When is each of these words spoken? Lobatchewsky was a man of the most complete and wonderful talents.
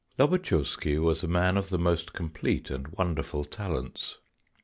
Lobatchewsky 0.17 0.97
was 0.97 1.21
a 1.21 1.27
man 1.27 1.57
of 1.57 1.69
the 1.69 1.77
most 1.77 2.11
complete 2.11 2.71
and 2.71 2.87
wonderful 2.87 3.45
talents. 3.45 4.17